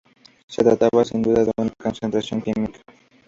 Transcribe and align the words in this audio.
Se 0.47 0.63
trataba 0.63 1.05
sin 1.05 1.21
duda 1.21 1.43
de 1.43 1.51
una 1.59 1.69
castración 1.77 2.41
química. 2.41 2.79